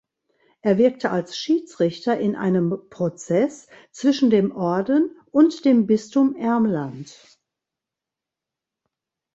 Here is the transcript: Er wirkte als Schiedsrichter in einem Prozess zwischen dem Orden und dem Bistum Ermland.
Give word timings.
Er 0.63 0.79
wirkte 0.79 1.11
als 1.11 1.37
Schiedsrichter 1.37 2.19
in 2.19 2.35
einem 2.35 2.81
Prozess 2.89 3.67
zwischen 3.91 4.31
dem 4.31 4.51
Orden 4.51 5.15
und 5.29 5.63
dem 5.63 5.85
Bistum 5.85 6.35
Ermland. 6.35 7.15